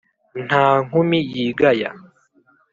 Nta 0.45 0.63
nkumi 0.85 1.19
yigaya. 1.33 1.89